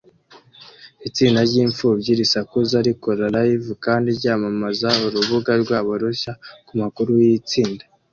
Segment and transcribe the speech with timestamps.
[1.07, 6.33] Itsinda ry'imfubyi zisakuza rikora Live kandi ryamamaza urubuga rwabo rushya
[6.67, 7.83] kumakuru yitsinda